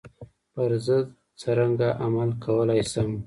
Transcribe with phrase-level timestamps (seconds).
[0.53, 1.07] پر ضد
[1.39, 3.09] څرنګه عمل کولای شم.